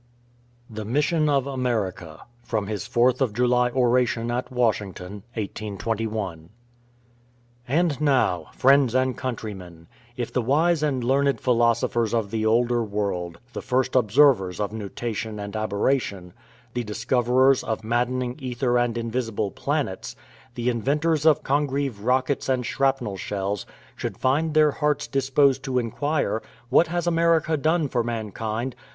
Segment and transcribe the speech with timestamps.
[0.67, 6.49] THE MISSION OF AMERICA From his Fourth of July Oration at Washington, 1821
[7.67, 9.85] And now, friends and countrymen,
[10.17, 15.37] if the wise and learned philosophers of the older world, the first observers of nutation
[15.39, 16.33] and aberration,
[16.73, 20.15] the discoverers of maddening ether and invisible planets,
[20.55, 26.41] the inventors of Congreve rockets and shrapnel shells, should find their hearts disposed to inquire,
[26.69, 28.75] What has America done for mankind?